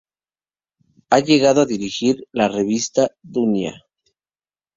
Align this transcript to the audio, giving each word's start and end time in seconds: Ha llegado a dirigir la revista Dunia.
Ha 1.11 1.19
llegado 1.19 1.61
a 1.61 1.67
dirigir 1.67 2.25
la 2.31 2.47
revista 2.47 3.11
Dunia. 3.21 3.85